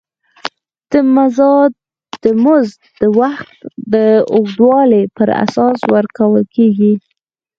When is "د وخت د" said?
3.01-3.95